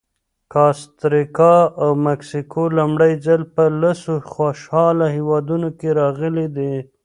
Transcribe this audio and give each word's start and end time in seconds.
کاستریکا 0.53 1.55
او 1.81 1.89
مکسیکو 2.05 2.63
لومړی 2.77 3.13
ځل 3.25 3.41
په 3.55 3.63
لسو 3.81 4.13
خوشحاله 4.33 5.05
هېوادونو 5.15 5.69
کې 5.79 5.89
راغلي 5.99 6.47
دي. 6.57 6.73